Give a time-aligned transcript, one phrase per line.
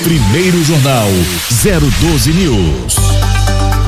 [0.00, 1.06] Primeiro Jornal
[2.00, 2.96] 012 News.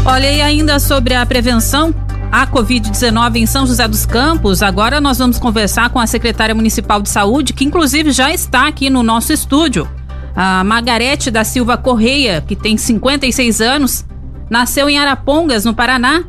[0.04, 1.92] Olha, e ainda sobre a prevenção
[2.30, 7.00] à Covid-19 em São José dos Campos, agora nós vamos conversar com a secretária municipal
[7.02, 9.88] de saúde, que inclusive já está aqui no nosso estúdio.
[10.36, 14.04] A Margarete da Silva Correia, que tem 56 anos,
[14.48, 16.22] nasceu em Arapongas, no Paraná.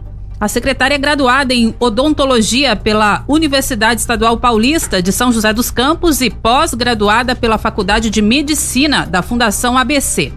[0.45, 6.21] A secretária é graduada em odontologia pela Universidade Estadual Paulista de São José dos Campos
[6.21, 10.31] e pós-graduada pela Faculdade de Medicina da Fundação ABC.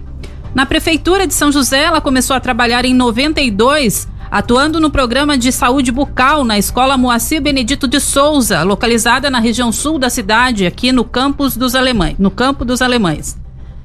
[0.55, 5.53] Na prefeitura de São José, ela começou a trabalhar em 92 atuando no programa de
[5.53, 10.91] saúde bucal na Escola Moacir Benedito de Souza, localizada na região sul da cidade, aqui
[10.91, 13.39] no campus dos alemães, no campo dos alemães.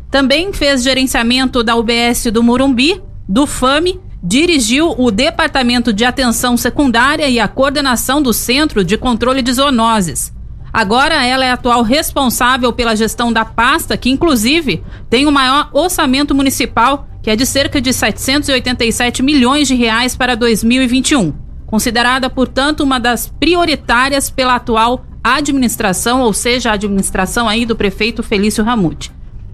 [0.10, 7.28] Também fez gerenciamento da UBS do Murumbi, do FAME, dirigiu o Departamento de Atenção Secundária
[7.28, 10.34] e a coordenação do Centro de Controle de Zoonoses.
[10.72, 16.34] Agora ela é atual responsável pela gestão da pasta, que inclusive tem o maior orçamento
[16.34, 21.34] municipal, que é de cerca de 787 milhões de reais para 2021.
[21.68, 28.24] Considerada, portanto, uma das prioritárias pela atual administração, ou seja, a administração aí do prefeito
[28.24, 29.12] Felício Ramute.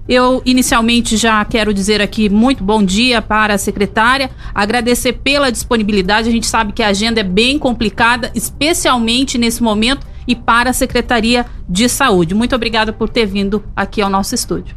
[0.09, 6.27] Eu inicialmente já quero dizer aqui muito bom dia para a secretária, agradecer pela disponibilidade.
[6.27, 10.73] A gente sabe que a agenda é bem complicada, especialmente nesse momento e para a
[10.73, 12.33] Secretaria de Saúde.
[12.33, 14.75] Muito obrigada por ter vindo aqui ao nosso estúdio.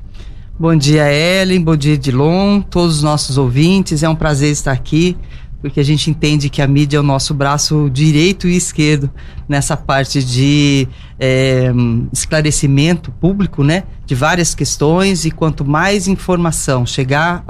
[0.60, 1.64] Bom dia, Ellen.
[1.64, 2.60] Bom dia, Dilon.
[2.60, 4.02] Todos os nossos ouvintes.
[4.02, 5.16] É um prazer estar aqui
[5.62, 9.08] porque a gente entende que a mídia é o nosso braço direito e esquerdo
[9.48, 10.88] nessa parte de
[11.18, 11.72] é,
[12.12, 17.44] esclarecimento público, né, de várias questões e quanto mais informação chegar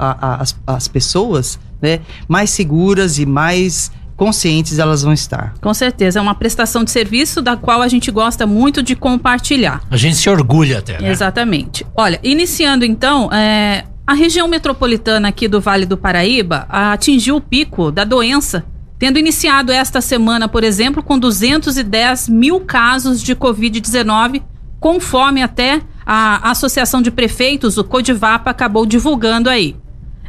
[0.67, 5.55] às pessoas, né, mais seguras e mais conscientes elas vão estar.
[5.59, 9.81] Com certeza, é uma prestação de serviço da qual a gente gosta muito de compartilhar.
[9.89, 11.01] A gente se orgulha até.
[11.01, 11.09] Né?
[11.09, 11.83] Exatamente.
[11.95, 17.89] Olha, iniciando então, é, a região metropolitana aqui do Vale do Paraíba atingiu o pico
[17.89, 18.65] da doença,
[18.99, 24.43] tendo iniciado esta semana, por exemplo, com 210 mil casos de Covid-19,
[24.77, 29.75] conforme até a Associação de Prefeitos, o Codivapa, acabou divulgando aí.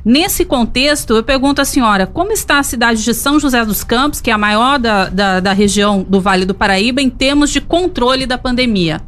[0.05, 4.21] Nesse contexto, eu pergunto à senhora, como está a cidade de São José dos Campos,
[4.21, 7.61] que é a maior da, da, da região do Vale do Paraíba, em termos de
[7.61, 9.01] controle da pandemia?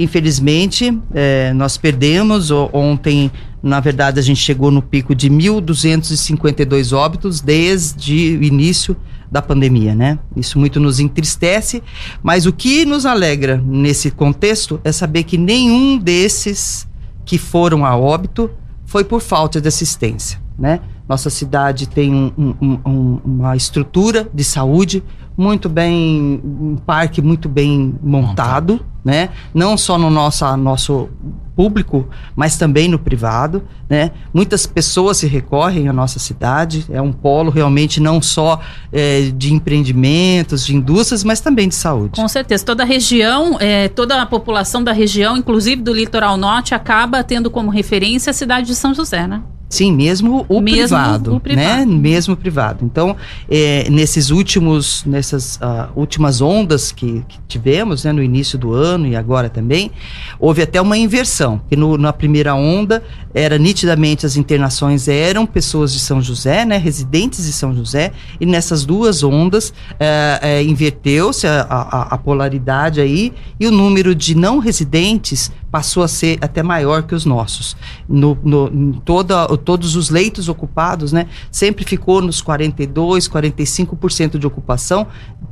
[0.01, 2.51] Infelizmente, é, nós perdemos.
[2.51, 3.31] Ontem,
[3.63, 8.97] na verdade, a gente chegou no pico de 1.252 óbitos desde o início
[9.31, 10.19] da pandemia, né?
[10.35, 11.83] Isso muito nos entristece,
[12.23, 16.89] mas o que nos alegra nesse contexto é saber que nenhum desses
[17.25, 18.51] que foram a óbito
[18.87, 20.81] foi por falta de assistência, né?
[21.07, 25.03] Nossa cidade tem um, um, um, uma estrutura de saúde
[25.37, 28.90] muito bem, um parque muito bem montado, montado.
[29.05, 29.31] Né?
[29.55, 31.09] Não só no nosso, nosso
[31.57, 34.13] público, mas também no privado, né?
[34.33, 38.61] Muitas pessoas se recorrem à nossa cidade, é um polo realmente não só
[38.93, 42.21] é, de empreendimentos, de indústrias, mas também de saúde.
[42.21, 46.75] Com certeza, toda a região, é, toda a população da região, inclusive do litoral norte,
[46.75, 49.43] acaba tendo como referência a cidade de São José, né?
[49.71, 51.87] Sim, mesmo o mesmo privado, o privado, né?
[51.87, 52.85] Mesmo o privado.
[52.85, 53.17] Então,
[53.49, 59.07] é, nesses últimos, nessas uh, últimas ondas que, que, tivemos, né, no início do ano
[59.07, 59.93] e agora também,
[60.41, 61.61] houve até uma inversão.
[61.69, 63.01] Que no, na primeira onda
[63.33, 68.11] era nitidamente as internações eram pessoas de São José, né, residentes de São José,
[68.41, 74.17] e nessas duas ondas é, é, inverteu-se a, a, a polaridade aí e o número
[74.17, 77.77] de não residentes passou a ser até maior que os nossos.
[78.09, 85.07] No, no, toda, todos os leitos ocupados, né, sempre ficou nos 42, 45% de ocupação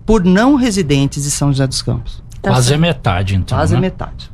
[0.04, 2.22] por não residentes de São José dos Campos.
[2.42, 3.56] Tá Quase a metade, então.
[3.56, 3.78] Quase né?
[3.78, 4.30] a metade.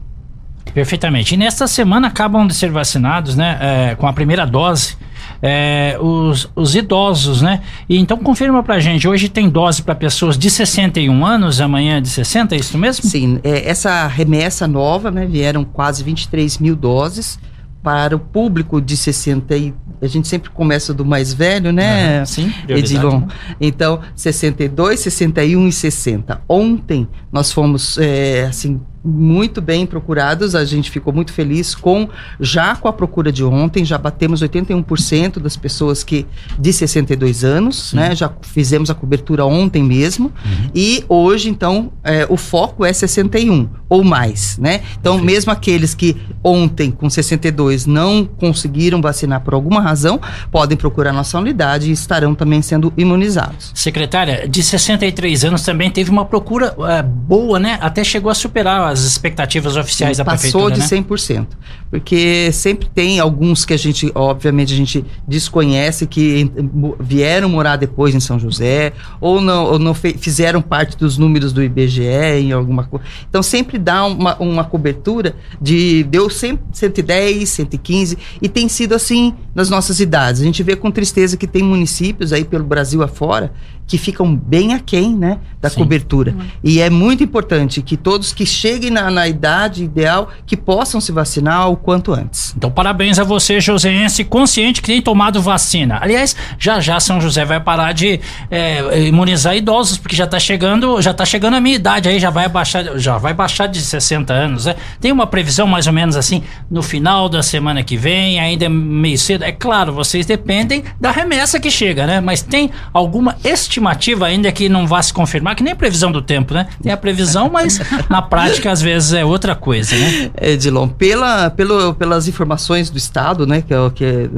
[0.72, 1.34] Perfeitamente.
[1.34, 4.96] E nesta semana acabam de ser vacinados, né, é, com a primeira dose
[5.46, 7.60] é, os, os idosos, né?
[7.86, 12.08] E então confirma pra gente, hoje tem dose para pessoas de 61 anos, amanhã de
[12.08, 13.04] 60, é isso mesmo?
[13.04, 15.26] Sim, é, essa remessa nova, né?
[15.26, 17.38] Vieram quase 23 mil doses
[17.82, 22.20] para o público de 60 e a gente sempre começa do mais velho, né?
[22.20, 23.20] Uhum, sim, Edilon.
[23.20, 23.26] Né?
[23.60, 26.40] Então, 62, 61 e 60.
[26.48, 30.54] Ontem nós fomos é, assim muito bem procurados.
[30.54, 32.08] A gente ficou muito feliz com
[32.40, 36.26] já com a procura de ontem, já batemos 81% das pessoas que
[36.58, 37.96] de 62 anos, Sim.
[37.96, 38.16] né?
[38.16, 40.70] Já fizemos a cobertura ontem mesmo uhum.
[40.74, 44.80] e hoje então é, o foco é 61 ou mais, né?
[44.98, 45.24] Então Perfeito.
[45.24, 50.20] mesmo aqueles que ontem com 62 não conseguiram vacinar por alguma razão,
[50.50, 53.70] podem procurar nossa unidade e estarão também sendo imunizados.
[53.74, 57.78] Secretária, de 63 anos também teve uma procura é, boa, né?
[57.80, 61.46] Até chegou a superar as expectativas oficiais Sim, da prefeitura, Passou de 100%.
[61.94, 66.50] Porque sempre tem alguns que a gente, obviamente, a gente desconhece que
[66.98, 71.62] vieram morar depois em São José ou não, ou não fizeram parte dos números do
[71.62, 73.06] IBGE em alguma coisa.
[73.30, 79.32] Então sempre dá uma, uma cobertura de deu 100, 110, 115 e tem sido assim
[79.54, 80.40] nas nossas idades.
[80.40, 83.52] A gente vê com tristeza que tem municípios aí pelo Brasil afora
[83.86, 85.76] que ficam bem aquém né, da Sim.
[85.76, 86.32] cobertura.
[86.32, 86.46] Uhum.
[86.62, 91.12] E é muito importante que todos que cheguem na, na, idade ideal que possam se
[91.12, 92.54] vacinar o quanto antes.
[92.56, 95.98] Então, parabéns a você, Joséense, consciente que tem tomado vacina.
[96.00, 98.18] Aliás, já já São José vai parar de
[98.50, 102.30] é, imunizar idosos, porque já está chegando, já tá chegando a minha idade aí, já
[102.30, 104.64] vai baixar, já vai baixar de 60 anos.
[104.64, 104.74] Né?
[104.98, 108.68] Tem uma previsão mais ou menos assim, no final da semana que vem, ainda é
[108.68, 109.44] meio cedo.
[109.44, 112.20] É claro, vocês dependem da remessa que chega, né?
[112.20, 116.22] Mas tem alguma estimativa ainda que não vá se confirmar, que nem a previsão do
[116.22, 116.66] tempo, né?
[116.82, 117.78] Tem a previsão, mas
[118.08, 120.30] na prática às vezes é outra coisa, né?
[120.40, 124.28] Edilon, pela, pelo, pelas informações do Estado, né, que é o que é,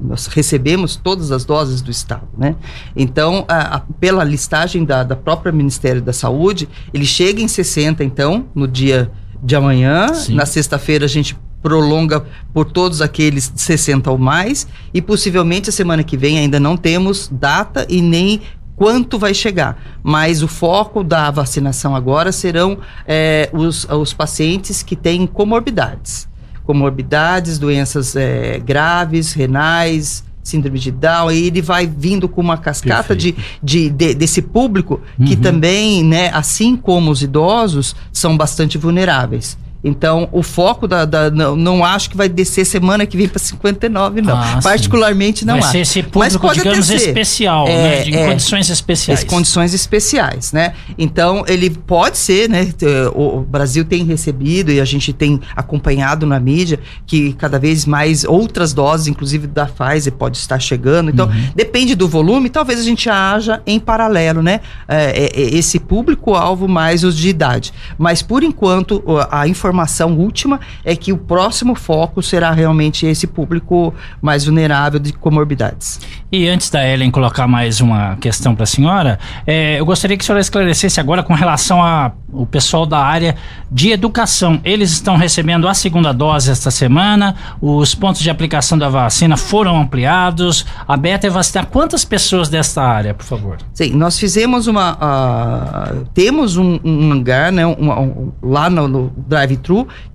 [0.00, 2.56] nós recebemos todas as doses do Estado, né?
[2.94, 8.02] Então, a, a, pela listagem da, da própria Ministério da Saúde, ele chega em 60,
[8.04, 9.10] então, no dia
[9.42, 10.12] de amanhã.
[10.14, 10.34] Sim.
[10.34, 16.04] Na sexta-feira a gente prolonga por todos aqueles 60 ou mais e possivelmente a semana
[16.04, 18.40] que vem ainda não temos data e nem
[18.76, 19.98] quanto vai chegar.
[20.02, 26.28] Mas o foco da vacinação agora serão é, os, os pacientes que têm comorbidades.
[26.66, 33.16] Comorbidades, doenças é, graves, renais, síndrome de Down, e ele vai vindo com uma cascata
[33.16, 35.40] de, de, de, desse público que uhum.
[35.40, 39.58] também, né, assim como os idosos, são bastante vulneráveis.
[39.84, 41.04] Então, o foco da.
[41.04, 44.36] da não, não, acho que vai descer semana que vem para 59, não.
[44.36, 45.72] Ah, Particularmente não vai acho.
[45.72, 47.08] Ser esse público, Mas pode digamos, descer.
[47.08, 48.02] especial, é, né?
[48.02, 49.24] De é, condições especiais.
[49.24, 50.72] Condições especiais, né?
[50.98, 52.68] Então, ele pode ser, né?
[53.14, 58.24] O Brasil tem recebido e a gente tem acompanhado na mídia que cada vez mais
[58.24, 61.10] outras doses, inclusive da Pfizer, pode estar chegando.
[61.10, 61.50] Então, uhum.
[61.54, 64.60] depende do volume, talvez a gente haja em paralelo, né?
[64.88, 67.72] É, é, é esse público-alvo mais os de idade.
[67.96, 73.26] Mas, por enquanto, a informação informação última é que o próximo foco será realmente esse
[73.26, 73.92] público
[74.22, 76.00] mais vulnerável de comorbidades.
[76.30, 80.22] E antes da Ellen colocar mais uma questão para a senhora, é, eu gostaria que
[80.22, 83.34] a senhora esclarecesse agora com relação ao pessoal da área
[83.70, 84.60] de educação.
[84.64, 89.80] Eles estão recebendo a segunda dose esta semana, os pontos de aplicação da vacina foram
[89.80, 93.58] ampliados, a Beta é vacinar quantas pessoas desta área, por favor?
[93.74, 94.92] Sim, nós fizemos uma.
[94.92, 99.55] Uh, temos um, um hangar né, um, um, lá no, no drive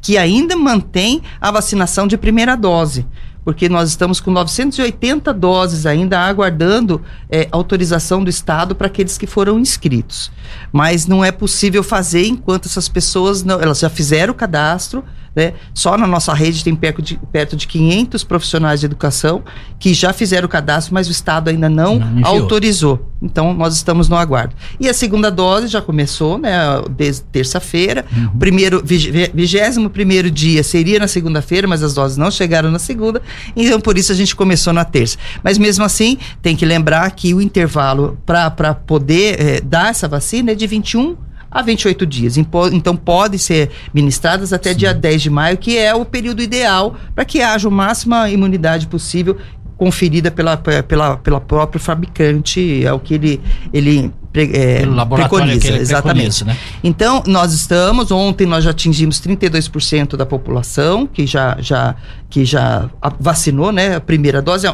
[0.02, 3.06] que ainda mantém a vacinação de primeira dose
[3.44, 9.26] porque nós estamos com 980 doses ainda aguardando é, autorização do Estado para aqueles que
[9.26, 10.32] foram inscritos.
[10.72, 13.60] Mas não é possível fazer enquanto essas pessoas não.
[13.60, 15.04] Elas já fizeram o cadastro,
[15.36, 15.54] né?
[15.74, 19.44] Só na nossa rede tem perto de, perto de 500 profissionais de educação
[19.80, 23.08] que já fizeram o cadastro, mas o Estado ainda não, não autorizou.
[23.22, 24.56] Então, nós estamos no aguardo.
[24.80, 26.54] E a segunda dose já começou, né?
[26.90, 28.04] Desde terça-feira.
[28.16, 28.40] Uhum.
[28.40, 33.22] Primeiro, vigésimo primeiro dia seria na segunda-feira, mas as doses não chegaram na segunda.
[33.56, 35.18] Então, por isso a gente começou na terça.
[35.44, 40.52] Mas mesmo assim, tem que lembrar que o intervalo para poder é, dar essa vacina
[40.52, 41.16] é de 21
[41.52, 42.38] a 28 dias.
[42.38, 44.78] Então, pode ser ministradas até Sim.
[44.78, 48.88] dia 10 de maio, que é o período ideal para que haja o máxima imunidade
[48.88, 49.38] possível
[49.78, 53.42] conferida pela, pela, pela próprio fabricante, é o que ele,
[53.74, 56.44] ele é, preconiza, exatamente.
[56.44, 56.58] Preconiza, né?
[56.84, 61.96] Então, nós estamos, ontem nós já atingimos 32% da população que já, já,
[62.30, 63.96] que já vacinou, né?
[63.96, 64.68] A primeira dose,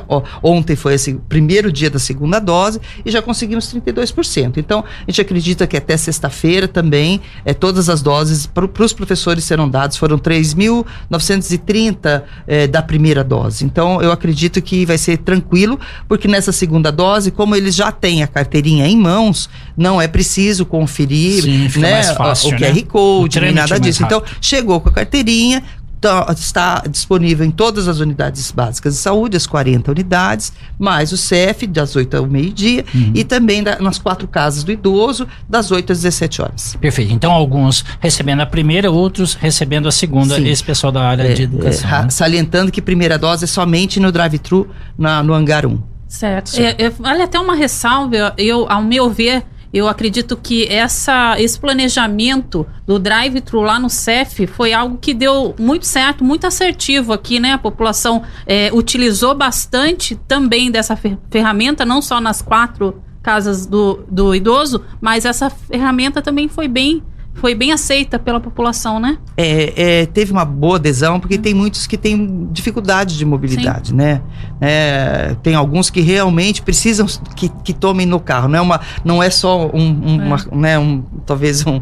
[0.44, 4.58] ontem foi esse primeiro dia da segunda dose e já conseguimos 32%.
[4.58, 9.44] Então, a gente acredita que até sexta-feira também é, todas as doses para os professores
[9.44, 13.66] serão dadas, foram 3.930 é, da primeira dose.
[13.66, 18.22] Então, eu acredito que vai ser tranquilo, porque nessa segunda dose, como eles já têm
[18.22, 22.82] a carteirinha em mãos, não é preciso conferir Sim, né, fácil, o QR né?
[22.84, 24.04] Code, nem nada disso.
[24.04, 25.64] Então, chegou com a carteirinha,
[26.00, 31.18] Tá- está disponível em todas as unidades básicas de saúde, as 40 unidades, mais o
[31.18, 32.86] CEF, das 8 ao meio-dia,
[33.16, 36.78] e também da- nas quatro casas do idoso, das 8 às 17 horas.
[36.80, 37.12] Perfeito.
[37.12, 40.48] Então, alguns recebendo a primeira, outros recebendo a segunda, Sim.
[40.48, 41.90] esse pessoal da área de educação.
[41.90, 42.10] É, né?
[42.12, 45.82] Salientando que primeira dose é somente no drive-thru na- no hangar 1.
[46.08, 46.50] Certo.
[46.50, 46.80] Certo.
[46.80, 51.60] É, é, vale até uma ressalva, eu, ao meu ver, eu acredito que essa, esse
[51.60, 57.40] planejamento do drive-thru lá no CEF foi algo que deu muito certo, muito assertivo aqui,
[57.40, 57.52] né?
[57.54, 64.06] A população é, utilizou bastante também dessa fer- ferramenta, não só nas quatro casas do,
[64.10, 67.04] do idoso, mas essa ferramenta também foi bem,
[67.38, 69.18] foi bem aceita pela população, né?
[69.38, 74.22] é, é, teve uma boa adesão, porque tem muitos que têm dificuldade de mobilidade, né?
[74.60, 78.48] É, tem alguns que realmente precisam que, que tomem no carro.
[78.48, 81.80] Não é, uma, não é só um, um, uma, né, um talvez um...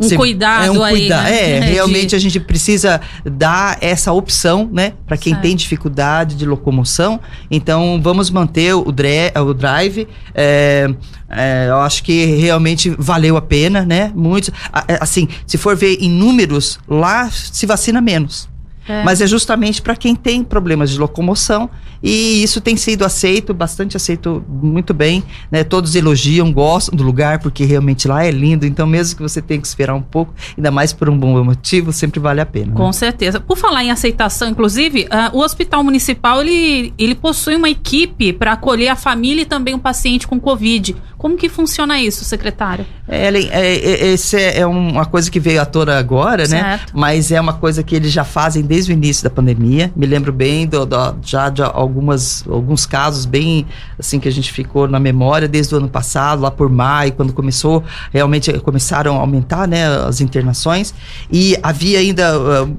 [0.00, 1.56] Um cuidado é um aí, cuida- né?
[1.56, 4.92] É, De- realmente a gente precisa dar essa opção, né?
[5.06, 5.42] Para quem Certo.
[5.42, 7.18] tem dificuldade de locomoção.
[7.50, 10.06] Então, vamos manter o, dre- o drive.
[10.34, 10.88] é,
[11.28, 14.10] é, eu acho que realmente valeu a pena, né?
[14.14, 14.50] Muitos,
[14.88, 18.48] é, assim, se for ver em números, lá se vacina menos.
[18.88, 19.04] É.
[19.04, 21.68] Mas é justamente para quem tem problemas de locomoção
[22.02, 25.22] e isso tem sido aceito, bastante aceito, muito bem.
[25.50, 25.64] Né?
[25.64, 28.64] Todos elogiam, gostam do lugar porque realmente lá é lindo.
[28.64, 31.92] Então, mesmo que você tenha que esperar um pouco, ainda mais por um bom motivo,
[31.92, 32.72] sempre vale a pena.
[32.72, 32.92] Com né?
[32.92, 33.40] certeza.
[33.40, 38.52] Por falar em aceitação, inclusive, ah, o Hospital Municipal ele, ele possui uma equipe para
[38.52, 40.96] acolher a família e também o paciente com Covid.
[41.18, 42.86] Como que funciona isso, secretário?
[43.08, 46.60] É, Ellen, é, é, esse é uma coisa que veio à tona agora, né?
[46.60, 46.92] Certo.
[46.94, 49.90] Mas é uma coisa que eles já fazem desde o início da pandemia.
[49.96, 53.66] Me lembro bem do, do- já de algumas, alguns casos bem
[53.98, 57.32] assim que a gente ficou na memória desde o ano passado, lá por maio, quando
[57.32, 57.82] começou,
[58.12, 60.94] realmente começaram a aumentar, né, as internações.
[61.32, 62.76] E havia ainda, uh,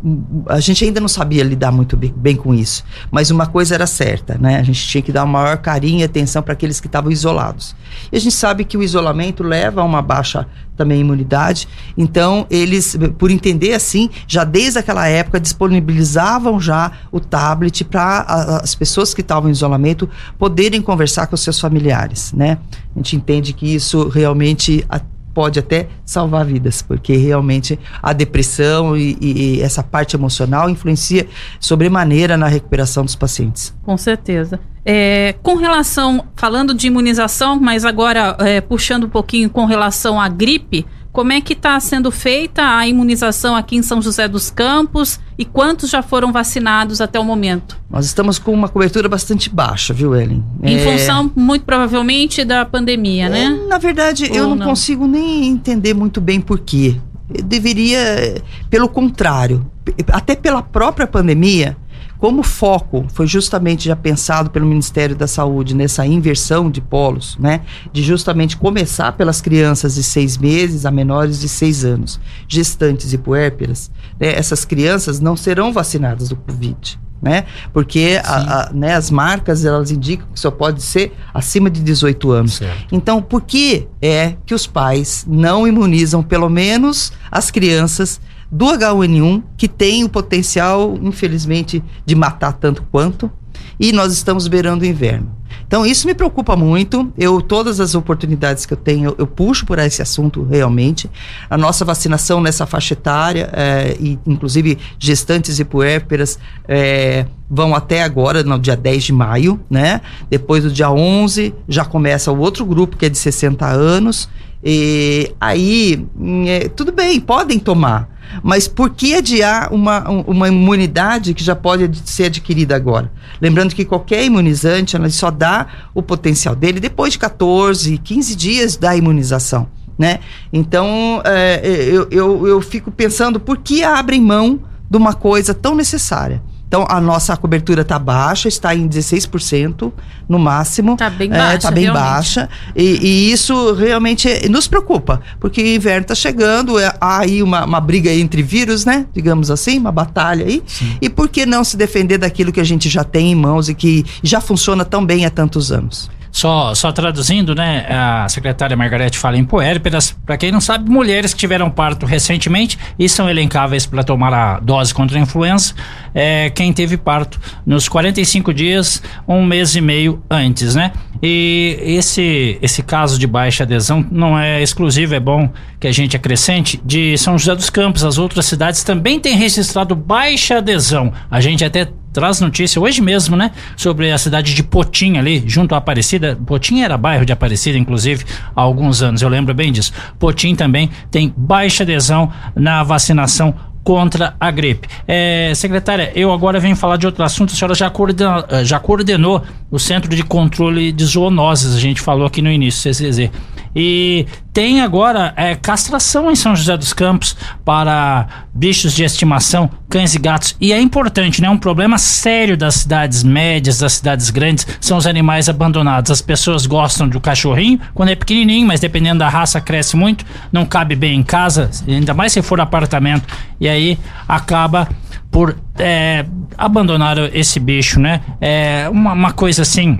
[0.47, 2.83] a gente ainda não sabia lidar muito bem, bem com isso.
[3.11, 4.59] Mas uma coisa era certa, né?
[4.59, 7.75] A gente tinha que dar o maior carinho e atenção para aqueles que estavam isolados.
[8.11, 10.47] E a gente sabe que o isolamento leva a uma baixa
[10.79, 11.67] também imunidade.
[11.97, 18.21] Então, eles, por entender assim, já desde aquela época disponibilizavam já o tablet para
[18.63, 22.57] as pessoas que estavam em isolamento poderem conversar com seus familiares, né?
[22.95, 24.85] A gente entende que isso realmente
[25.33, 31.27] pode até salvar vidas, porque realmente a depressão e, e- essa parte emocional influencia
[31.59, 33.73] sobremaneira na recuperação dos pacientes.
[33.83, 34.59] Com certeza.
[34.85, 40.27] É, com relação, falando de imunização, mas agora é, puxando um pouquinho com relação à
[40.27, 45.19] gripe, como é que está sendo feita a imunização aqui em São José dos Campos
[45.37, 47.77] e quantos já foram vacinados até o momento?
[47.89, 50.43] Nós estamos com uma cobertura bastante baixa, viu, Ellen?
[50.61, 53.45] Em É, função, muito provavelmente, da pandemia, né?
[53.45, 54.67] É, Na verdade, eu Ou não, não?
[54.67, 56.95] consigo nem entender muito bem por quê.
[57.33, 59.65] Eu deveria, pelo contrário,
[60.11, 61.77] até pela própria pandemia,
[62.17, 67.37] como o foco foi justamente já pensado pelo Ministério da Saúde nessa inversão de polos,
[67.39, 67.61] né?
[67.93, 73.17] De justamente começar pelas crianças de seis meses a menores de seis anos, gestantes e
[73.17, 73.89] puérperas,
[74.19, 74.27] né?
[74.35, 76.99] essas crianças não serão vacinadas do Covid.
[77.21, 77.43] Né?
[77.73, 82.31] Porque a- a- né, as marcas elas indicam que só pode ser acima de 18
[82.31, 82.53] anos.
[82.53, 82.85] Certo.
[82.93, 89.43] Então, por que é que os pais não imunizam pelo menos as crianças do H1N1
[89.57, 93.31] que tem o potencial, infelizmente, de matar tanto quanto?
[93.79, 95.39] E nós estamos beirando o inverno.
[95.69, 97.13] Então, isso me preocupa muito.
[97.17, 101.09] Eu, todas as oportunidades que eu tenho, eu, eu puxo por esse assunto realmente.
[101.47, 108.01] A nossa vacinação nessa faixa etária, eh, e inclusive gestantes e puérperas, eh, vão até
[108.03, 110.01] agora, no dia 10 de maio, né?
[110.29, 114.27] Depois do dia 11, já começa o outro grupo, que é de 60 anos.
[114.63, 116.05] E aí,
[116.47, 118.09] é, tudo bem, podem tomar.
[118.43, 123.11] Mas por que adiar uma, um- uma imunidade que já pode ser adquirida agora?
[123.41, 128.75] Lembrando que qualquer imunizante, ela só dá o potencial dele depois de 14, 15 dias
[128.77, 130.19] da imunização, né?
[130.53, 131.61] Então, é,
[131.91, 136.41] eu, eu, eu fico pensando por que abrem mão de uma coisa tão necessária?
[136.69, 139.91] Então, a nossa cobertura está baixa, está em 16%
[140.29, 140.95] no máximo.
[140.95, 142.03] Tá bem É, baixa, tá bem realmente.
[142.03, 142.49] baixa.
[142.75, 147.65] E, e isso realmente nos preocupa, porque o inverno está chegando, é, há aí uma,
[147.65, 149.07] uma briga entre vírus, né?
[149.11, 150.61] Digamos assim, uma batalha aí.
[151.01, 153.73] E por que não se defender daquilo que a gente já tem em mãos e
[153.73, 156.07] que já funciona tão bem há tantos anos?
[156.39, 157.85] Só, só traduzindo, né?
[157.89, 160.15] A secretária Margarete fala em puérperas.
[160.25, 164.59] Para quem não sabe, mulheres que tiveram parto recentemente e são elencáveis para tomar a
[164.59, 165.73] dose contra a influenza.
[166.15, 170.93] É, quem teve parto nos 45 dias, um mês e meio antes, né?
[171.21, 176.15] E esse, esse caso de baixa adesão não é exclusivo, é bom que a gente
[176.15, 178.05] acrescente, de São José dos Campos.
[178.05, 181.11] As outras cidades também têm registrado baixa adesão.
[181.29, 183.51] A gente até traz notícia hoje mesmo, né?
[183.75, 186.37] Sobre a cidade de Potim ali, junto à Aparecida.
[186.45, 188.25] Potim era bairro de Aparecida, inclusive,
[188.55, 189.93] há alguns anos, eu lembro bem disso.
[190.17, 194.87] Potim também tem baixa adesão na vacinação contra a gripe.
[195.07, 197.53] É, secretária, eu agora venho falar de outro assunto.
[197.53, 202.27] A senhora já coordenou, já coordenou o Centro de Controle de Zoonoses, a gente falou
[202.27, 203.31] aqui no início, CCZ.
[203.75, 210.13] E tem agora é, castração em São José dos Campos para bichos de estimação, cães
[210.13, 210.55] e gatos.
[210.61, 211.49] E é importante, né?
[211.49, 216.11] Um problema sério das cidades médias, das cidades grandes, são os animais abandonados.
[216.11, 220.65] As pessoas gostam do cachorrinho quando é pequenininho, mas dependendo da raça cresce muito, não
[220.65, 223.27] cabe bem em casa, ainda mais se for apartamento.
[223.59, 224.87] E aí acaba
[225.31, 226.25] por é,
[226.57, 228.21] abandonar esse bicho, né?
[228.39, 229.99] É uma, uma coisa assim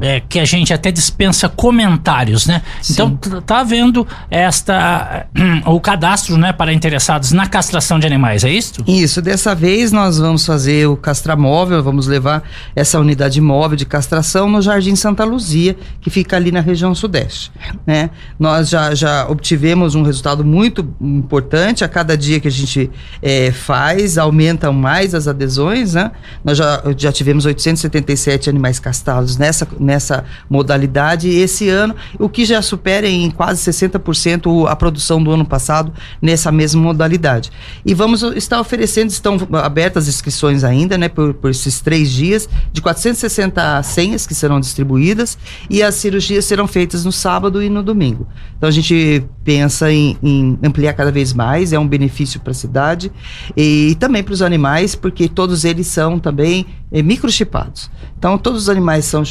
[0.00, 2.62] é, que a gente até dispensa comentários, né?
[2.82, 2.92] Sim.
[2.92, 5.26] Então tá havendo esta
[5.66, 8.82] o cadastro, né, para interessados na castração de animais, é isso?
[8.86, 9.22] Isso.
[9.22, 12.42] Dessa vez nós vamos fazer o castramóvel, vamos levar
[12.74, 17.52] essa unidade móvel de castração no Jardim Santa Luzia, que fica ali na região sudeste,
[17.86, 18.10] né?
[18.38, 22.90] Nós já, já obtivemos um resultado muito importante a cada dia que a gente
[23.22, 26.10] é, faz, aumentam mais as adesões, né?
[26.44, 32.60] Nós já, já tivemos 877 animais castrados nessa nessa modalidade esse ano, o que já
[32.62, 37.52] supera em quase 60% a produção do ano passado nessa mesma modalidade.
[37.84, 42.48] E vamos estar oferecendo, estão abertas as inscrições ainda, né, por, por esses três dias,
[42.72, 45.38] de 460 senhas que serão distribuídas
[45.68, 48.26] e as cirurgias serão feitas no sábado e no domingo.
[48.56, 52.54] Então a gente pensa em, em ampliar cada vez mais, é um benefício para a
[52.54, 53.12] cidade
[53.56, 57.90] e também para os animais, porque todos eles são também é, microchipados.
[58.24, 59.22] Então todos os animais são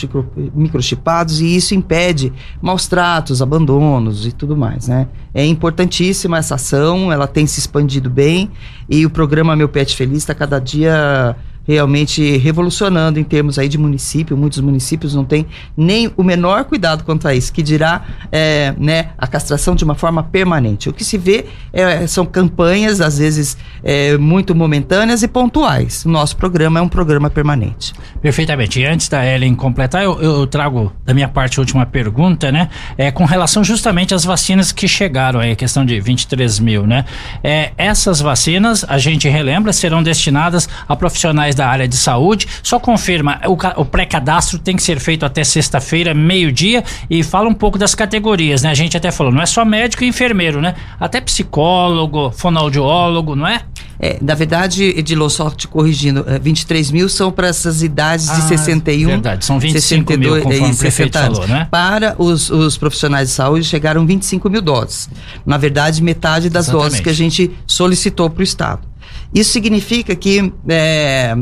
[0.53, 2.31] microchipados e isso impede
[2.61, 5.07] maus tratos, abandonos e tudo mais, né?
[5.33, 8.51] É importantíssima essa ação, ela tem se expandido bem
[8.87, 11.35] e o programa Meu Pet Feliz está cada dia
[11.67, 14.35] realmente revolucionando em termos aí de município.
[14.37, 19.09] Muitos municípios não têm nem o menor cuidado quanto a isso, que dirá é, né,
[19.17, 20.89] a castração de uma forma permanente.
[20.89, 26.05] O que se vê é, são campanhas, às vezes, é, muito momentâneas e pontuais.
[26.05, 27.93] O nosso programa é um programa permanente.
[28.21, 28.79] Perfeitamente.
[28.79, 32.69] E antes da Ellen completar, eu, eu trago da minha parte a última pergunta, né?
[32.97, 37.05] É, com relação justamente às vacinas que chegaram aí, a questão de 23 mil, né?
[37.43, 42.47] É, essas vacinas, a gente relembra, serão destinadas a profissionais profissionais da área de saúde.
[42.61, 47.53] Só confirma, o, o pré-cadastro tem que ser feito até sexta-feira, meio-dia, e fala um
[47.53, 48.71] pouco das categorias, né?
[48.71, 50.75] A gente até falou, não é só médico e enfermeiro, né?
[50.99, 53.61] Até psicólogo, fonoaudiólogo, não é?
[53.99, 58.33] É, na verdade, Edilô, só te corrigindo, 23 é, mil são para essas idades ah,
[58.33, 59.07] de 61.
[59.07, 61.67] Verdade, são 25 62, mil, conforme o prefeito falou, né?
[61.71, 65.09] Para os, os profissionais de saúde, chegaram 25 mil doses.
[65.45, 66.89] Na verdade, metade das Exatamente.
[66.89, 68.92] doses que a gente solicitou para o Estado.
[69.33, 71.35] Isso significa que é,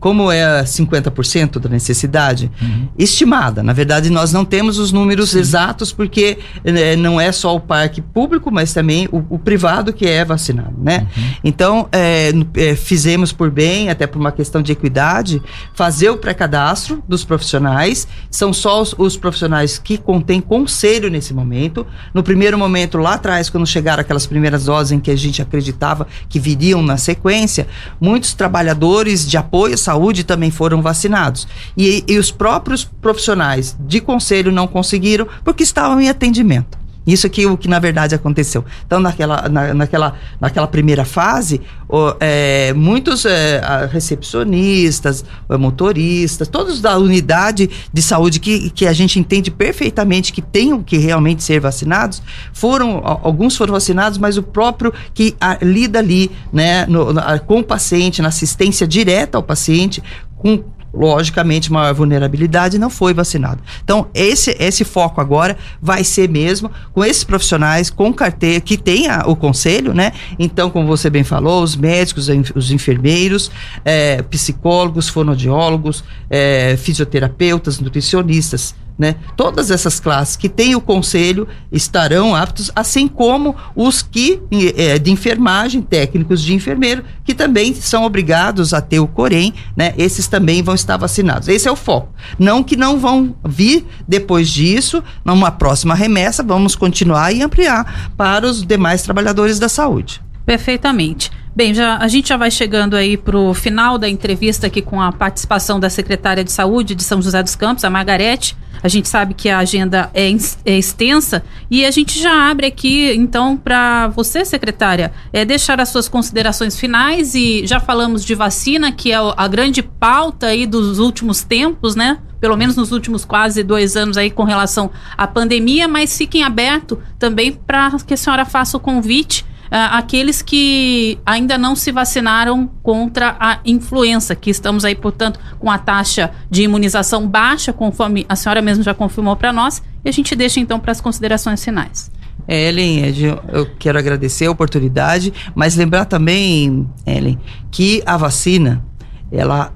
[0.00, 2.88] como é 50% da necessidade uhum.
[2.98, 3.62] estimada.
[3.62, 5.40] Na verdade, nós não temos os números Sim.
[5.40, 10.06] exatos porque né, não é só o parque público, mas também o, o privado que
[10.06, 11.06] é vacinado, né?
[11.14, 11.22] Uhum.
[11.44, 15.42] Então, é, é, fizemos por bem, até por uma questão de equidade,
[15.74, 18.08] fazer o pré-cadastro dos profissionais.
[18.30, 21.86] São só os, os, profissionais que contêm conselho nesse momento.
[22.14, 26.06] No primeiro momento, lá atrás, quando chegaram aquelas primeiras doses em que a gente acreditava
[26.26, 27.68] que viriam na sequência,
[28.00, 31.48] muitos trabalhadores de apoio saúde também foram vacinados.
[31.76, 36.79] E, e os próprios profissionais de conselho não conseguiram porque estavam em atendimento.
[37.12, 38.64] Isso é o que na verdade aconteceu.
[38.86, 45.24] Então, naquela, na, naquela, naquela primeira fase, o, é, muitos é, recepcionistas,
[45.58, 50.96] motoristas, todos da unidade de saúde que, que a gente entende perfeitamente que tenham que
[50.98, 56.86] realmente ser vacinados, foram, alguns foram vacinados, mas o próprio que a, lida ali, né,
[56.86, 60.02] no, na, com o paciente, na assistência direta ao paciente,
[60.36, 60.62] com
[60.92, 63.62] logicamente maior vulnerabilidade não foi vacinado.
[63.84, 69.22] Então esse esse foco agora vai ser mesmo com esses profissionais com carteira que tenha
[69.26, 70.12] o conselho, né?
[70.38, 73.50] Então como você bem falou, os médicos, os enfermeiros,
[73.84, 79.16] é, psicólogos, fonoaudiólogos, é, fisioterapeutas, nutricionistas né?
[79.34, 84.42] Todas essas classes que têm o conselho estarão aptos, assim como os que
[84.76, 89.94] é, de enfermagem, técnicos de enfermeiro, que também são obrigados a ter o Corém, né?
[89.96, 91.48] Esses também vão estar vacinados.
[91.48, 92.12] Esse é o foco.
[92.38, 98.46] Não que não vão vir depois disso, numa próxima remessa, vamos continuar e ampliar para
[98.46, 100.20] os demais trabalhadores da saúde.
[100.44, 101.30] Perfeitamente.
[101.54, 105.02] Bem, já, a gente já vai chegando aí para o final da entrevista aqui com
[105.02, 108.56] a participação da secretária de Saúde de São José dos Campos, a Margarete.
[108.82, 110.30] A gente sabe que a agenda é,
[110.64, 115.90] é extensa e a gente já abre aqui, então, para você, secretária, é, deixar as
[115.90, 120.98] suas considerações finais e já falamos de vacina, que é a grande pauta aí dos
[120.98, 122.18] últimos tempos, né?
[122.40, 126.98] Pelo menos nos últimos quase dois anos aí com relação à pandemia, mas fiquem aberto
[127.18, 133.36] também para que a senhora faça o convite aqueles que ainda não se vacinaram contra
[133.38, 138.60] a influenza, que estamos aí, portanto, com a taxa de imunização baixa, conforme a senhora
[138.60, 142.10] mesmo já confirmou para nós, e a gente deixa então para as considerações finais.
[142.48, 143.14] É, Ellen,
[143.52, 147.38] eu quero agradecer a oportunidade, mas lembrar também, Ellen,
[147.70, 148.84] que a vacina,
[149.30, 149.72] ela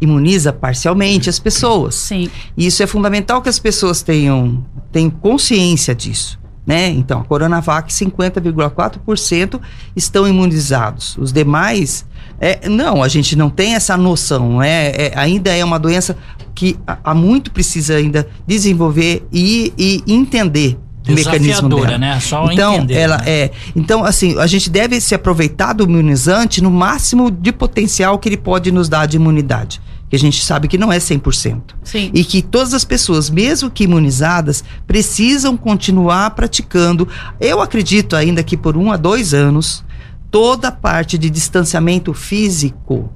[0.00, 1.94] imuniza parcialmente as pessoas.
[1.94, 2.30] Sim.
[2.56, 6.39] E isso é fundamental que as pessoas tenham, tenham consciência disso.
[6.66, 6.88] Né?
[6.90, 9.60] Então, a Coronavac, 50,4%
[9.96, 11.16] estão imunizados.
[11.18, 12.06] Os demais,
[12.38, 14.62] é, não, a gente não tem essa noção.
[14.62, 16.16] É, é ainda é uma doença
[16.54, 21.98] que há muito precisa ainda desenvolver e, e entender o mecanismo dela.
[21.98, 22.20] né?
[22.20, 23.24] Só então, entender, ela né?
[23.26, 23.50] é.
[23.74, 28.36] Então, assim, a gente deve se aproveitar do imunizante no máximo de potencial que ele
[28.36, 31.62] pode nos dar de imunidade que a gente sabe que não é 100%.
[31.84, 32.10] Sim.
[32.12, 37.06] E que todas as pessoas, mesmo que imunizadas, precisam continuar praticando.
[37.40, 39.84] Eu acredito ainda que por um a dois anos,
[40.28, 43.08] toda a parte de distanciamento físico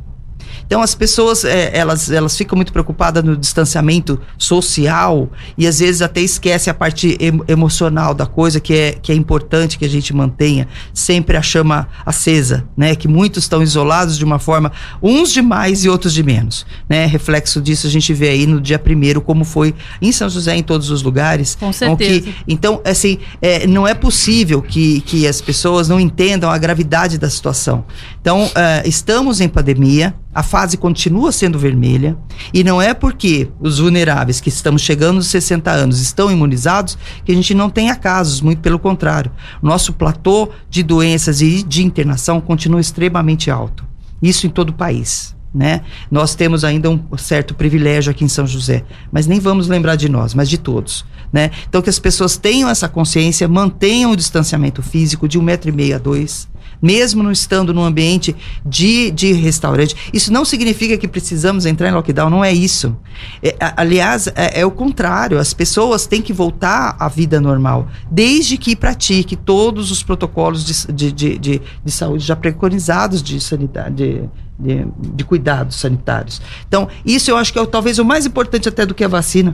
[0.67, 6.03] então as pessoas é, elas, elas ficam muito preocupadas no distanciamento social e às vezes
[6.03, 7.17] até esquece a parte
[7.49, 11.89] emocional da coisa que é, que é importante que a gente mantenha sempre a chama
[12.05, 12.95] acesa, né?
[12.95, 14.73] Que muitos estão isolados de uma forma,
[15.03, 17.07] uns de mais e outros de menos, né?
[17.07, 20.63] Reflexo disso a gente vê aí no dia primeiro como foi em São José em
[20.63, 21.57] todos os lugares.
[21.59, 22.21] Com certeza.
[22.21, 27.19] Que, então assim é, não é possível que, que as pessoas não entendam a gravidade
[27.19, 27.85] da situação.
[28.21, 28.51] Então uh,
[28.87, 32.17] estamos em pandemia a fase continua sendo vermelha
[32.53, 37.31] e não é porque os vulneráveis que estamos chegando aos 60 anos estão imunizados que
[37.31, 39.31] a gente não tenha casos, muito pelo contrário.
[39.63, 43.85] Nosso platô de doenças e de internação continua extremamente alto.
[44.21, 45.35] Isso em todo o país.
[45.55, 45.83] Né?
[46.11, 50.09] Nós temos ainda um certo privilégio aqui em São José, mas nem vamos lembrar de
[50.09, 51.53] nós, mas de todos, né?
[51.69, 55.73] Então que as pessoas tenham essa consciência, mantenham o distanciamento físico de um metro e
[55.73, 56.49] meio a dois,
[56.85, 59.97] mesmo não estando num ambiente de, de restaurante.
[60.13, 62.95] Isso não significa que precisamos entrar em lockdown, não é isso.
[63.43, 65.39] É, aliás, é, é, o contrário.
[65.39, 70.93] As pessoas têm que voltar à vida normal, desde que pratique todos os protocolos de,
[70.93, 74.29] de, de, de, de saúde já preconizados de sanidade.
[74.57, 76.41] De, de, cuidados sanitários.
[76.69, 79.53] Então, isso eu acho que é talvez o mais importante até do que a vacina.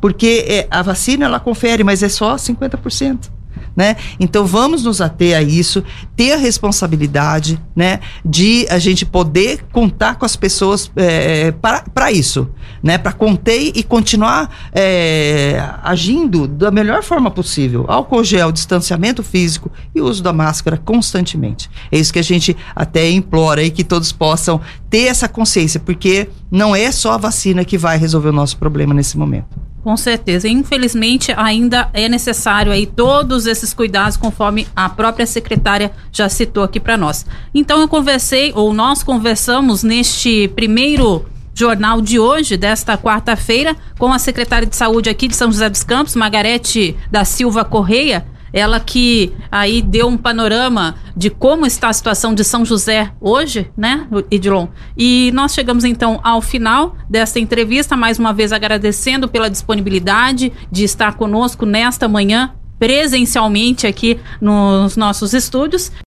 [0.00, 3.35] Porque é, a vacina ela confere, mas é só 50%
[3.76, 3.96] né?
[4.18, 5.84] Então vamos nos ater a isso,
[6.16, 12.48] ter a responsabilidade, né, de a gente poder contar com as pessoas é, para isso,
[12.82, 17.84] né, para conter e continuar é, agindo da melhor forma possível.
[17.88, 21.70] Álcool gel, distanciamento físico e uso da máscara constantemente.
[21.90, 26.28] É isso que a gente até implora aí que todos possam ter essa consciência, porque
[26.50, 29.66] não é só a vacina que vai resolver o nosso problema nesse momento.
[29.86, 30.48] Com certeza.
[30.48, 36.80] Infelizmente, ainda é necessário aí todos esses cuidados, conforme a própria secretária já citou aqui
[36.80, 37.24] para nós.
[37.54, 44.18] Então, eu conversei, ou nós conversamos neste primeiro jornal de hoje, desta quarta-feira, com a
[44.18, 49.34] secretária de saúde aqui de São José dos Campos, Margarete da Silva Correia ela que
[49.52, 54.68] aí deu um panorama de como está a situação de São José hoje, né, Edilon?
[54.96, 60.84] E nós chegamos então ao final desta entrevista, mais uma vez agradecendo pela disponibilidade de
[60.84, 65.92] estar conosco nesta manhã presencialmente aqui nos nossos estúdios.